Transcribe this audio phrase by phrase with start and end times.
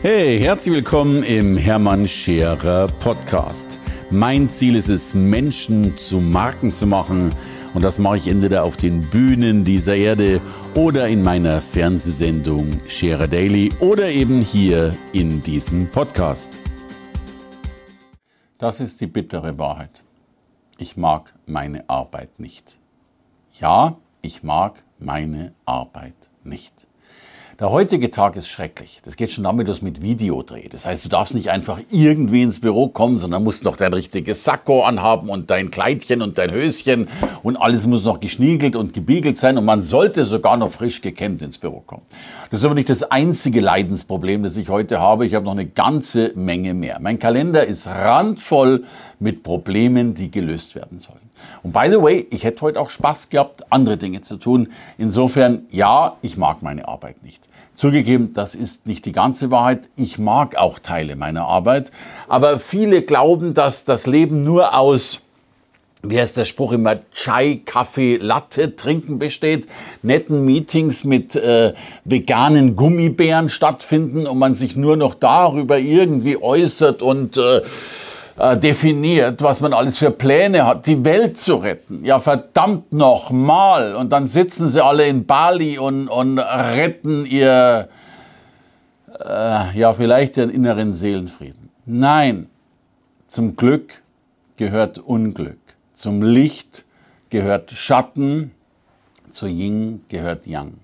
[0.00, 3.80] Hey, herzlich willkommen im Hermann Scherer Podcast.
[4.12, 7.34] Mein Ziel ist es, Menschen zu Marken zu machen.
[7.74, 10.40] Und das mache ich entweder auf den Bühnen dieser Erde
[10.76, 16.56] oder in meiner Fernsehsendung Scherer Daily oder eben hier in diesem Podcast.
[18.58, 20.04] Das ist die bittere Wahrheit.
[20.78, 22.78] Ich mag meine Arbeit nicht.
[23.58, 26.86] Ja, ich mag meine Arbeit nicht.
[27.60, 29.00] Der heutige Tag ist schrecklich.
[29.02, 30.68] Das geht schon damit los mit Videodreh.
[30.68, 34.44] Das heißt, du darfst nicht einfach irgendwie ins Büro kommen, sondern musst noch dein richtiges
[34.44, 37.08] Sakko anhaben und dein Kleidchen und dein Höschen
[37.42, 41.42] und alles muss noch geschniegelt und gebiegelt sein und man sollte sogar noch frisch gekämmt
[41.42, 42.02] ins Büro kommen.
[42.52, 45.26] Das ist aber nicht das einzige Leidensproblem, das ich heute habe.
[45.26, 47.00] Ich habe noch eine ganze Menge mehr.
[47.00, 48.84] Mein Kalender ist randvoll
[49.18, 51.27] mit Problemen, die gelöst werden sollen.
[51.62, 54.68] Und by the way, ich hätte heute auch Spaß gehabt, andere Dinge zu tun.
[54.96, 57.48] Insofern, ja, ich mag meine Arbeit nicht.
[57.74, 59.88] Zugegeben, das ist nicht die ganze Wahrheit.
[59.94, 61.92] Ich mag auch Teile meiner Arbeit.
[62.26, 65.22] Aber viele glauben, dass das Leben nur aus
[66.02, 69.66] wie heißt der Spruch immer, Chai, Kaffee, Latte trinken besteht,
[70.02, 77.02] netten Meetings mit äh, veganen Gummibären stattfinden und man sich nur noch darüber irgendwie äußert
[77.02, 77.62] und äh,
[78.38, 82.04] äh, definiert, was man alles für Pläne hat, die Welt zu retten.
[82.04, 83.94] Ja, verdammt nochmal.
[83.94, 87.88] Und dann sitzen sie alle in Bali und, und retten ihr,
[89.18, 91.70] äh, ja, vielleicht ihren inneren Seelenfrieden.
[91.84, 92.48] Nein,
[93.26, 94.02] zum Glück
[94.56, 95.58] gehört Unglück.
[95.92, 96.84] Zum Licht
[97.30, 98.52] gehört Schatten.
[99.30, 100.74] Zu Yin gehört Yang.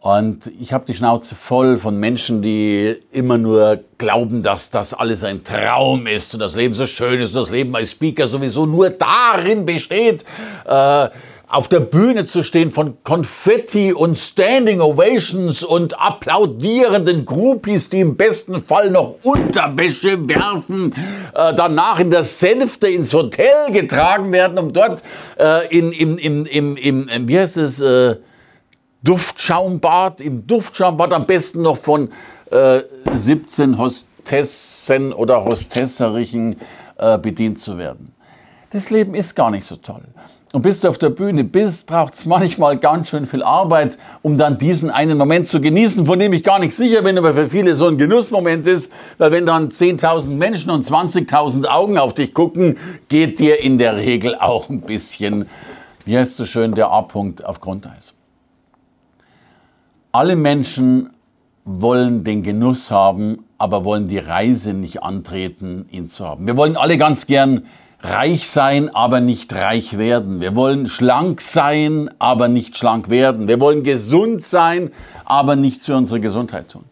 [0.00, 5.24] Und ich habe die Schnauze voll von Menschen, die immer nur glauben, dass das alles
[5.24, 8.64] ein Traum ist und das Leben so schön ist und das Leben als Speaker sowieso
[8.64, 10.24] nur darin besteht,
[10.66, 11.08] äh,
[11.48, 18.16] auf der Bühne zu stehen von Konfetti und Standing Ovations und applaudierenden Groupies, die im
[18.16, 20.94] besten Fall noch Unterwäsche werfen,
[21.34, 25.02] äh, danach in der Sänfte ins Hotel getragen werden, um dort
[25.40, 28.16] äh, in, im, im, im, im, wie heißt es, äh,
[29.02, 32.10] Duftschaumbad, im Duftschaumbad am besten noch von
[32.50, 32.80] äh,
[33.12, 36.56] 17 Hostessen oder Hostesserichen
[36.96, 38.12] äh, bedient zu werden.
[38.70, 40.02] Das Leben ist gar nicht so toll.
[40.52, 44.38] Und bis du auf der Bühne bist, braucht es manchmal ganz schön viel Arbeit, um
[44.38, 47.48] dann diesen einen Moment zu genießen, von dem ich gar nicht sicher bin, aber für
[47.48, 52.32] viele so ein Genussmoment ist, weil wenn dann 10.000 Menschen und 20.000 Augen auf dich
[52.32, 55.48] gucken, geht dir in der Regel auch ein bisschen,
[56.06, 58.14] wie heißt so schön, der A-Punkt auf Grundeis.
[60.18, 61.10] Alle Menschen
[61.64, 66.44] wollen den Genuss haben, aber wollen die Reise nicht antreten, ihn zu haben.
[66.44, 67.66] Wir wollen alle ganz gern
[68.00, 70.40] reich sein, aber nicht reich werden.
[70.40, 73.46] Wir wollen schlank sein, aber nicht schlank werden.
[73.46, 74.90] Wir wollen gesund sein,
[75.24, 76.86] aber nichts für unsere Gesundheit tun.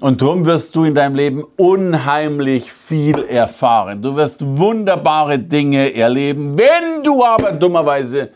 [0.00, 4.00] Und darum wirst du in deinem Leben unheimlich viel erfahren.
[4.00, 8.30] Du wirst wunderbare Dinge erleben, wenn du aber dummerweise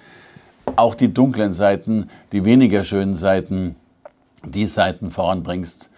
[0.76, 3.76] auch die dunklen Seiten, die weniger schönen Seiten
[4.44, 5.90] die Seiten voranbringst,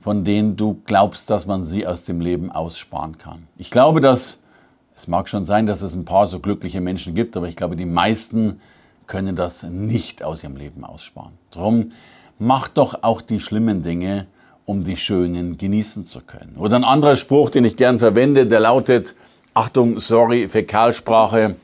[0.00, 3.46] von denen du glaubst, dass man sie aus dem Leben aussparen kann.
[3.56, 4.38] Ich glaube, dass
[4.96, 7.76] es mag schon sein, dass es ein paar so glückliche Menschen gibt, aber ich glaube,
[7.76, 8.60] die meisten
[9.06, 11.32] können das nicht aus ihrem Leben aussparen.
[11.50, 11.92] Drum
[12.38, 14.26] mach doch auch die schlimmen Dinge,
[14.64, 16.54] um die schönen genießen zu können.
[16.56, 19.14] Oder ein anderer Spruch, den ich gern verwende, der lautet,
[19.54, 21.56] Achtung, sorry, Fäkalsprache,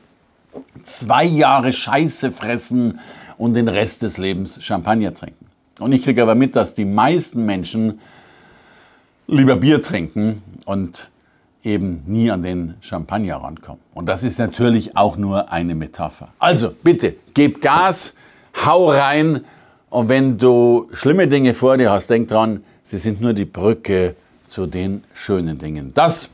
[0.83, 2.99] zwei Jahre Scheiße fressen
[3.37, 5.48] und den Rest des Lebens Champagner trinken.
[5.79, 7.99] Und ich kriege aber mit, dass die meisten Menschen
[9.27, 11.11] lieber Bier trinken und
[11.63, 13.81] eben nie an den Champagner rankommen.
[13.93, 16.29] Und das ist natürlich auch nur eine Metapher.
[16.39, 18.13] Also bitte, gib Gas,
[18.65, 19.41] hau rein
[19.89, 24.15] und wenn du schlimme Dinge vor dir hast, denk dran, sie sind nur die Brücke
[24.45, 25.91] zu den schönen Dingen.
[25.93, 26.29] Das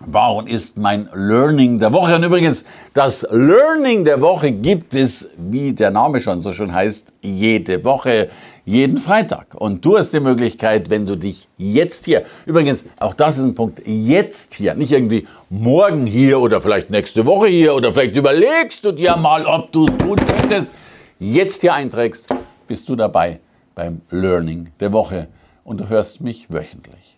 [0.00, 2.14] war und ist mein Learning der Woche.
[2.14, 2.64] Und übrigens,
[2.94, 8.30] das Learning der Woche gibt es, wie der Name schon so schön heißt, jede Woche,
[8.68, 9.54] jeden Freitag.
[9.54, 13.54] Und du hast die Möglichkeit, wenn du dich jetzt hier, übrigens, auch das ist ein
[13.54, 18.84] Punkt, jetzt hier, nicht irgendwie morgen hier oder vielleicht nächste Woche hier oder vielleicht überlegst
[18.84, 20.70] du dir mal, ob du es tun könntest,
[21.18, 22.28] jetzt hier einträgst,
[22.66, 23.40] bist du dabei
[23.74, 25.28] beim Learning der Woche
[25.64, 27.17] und du hörst mich wöchentlich.